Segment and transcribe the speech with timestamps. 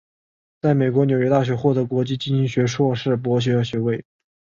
[0.63, 4.03] 在美国纽约大学获得国际经营学硕士博士学位。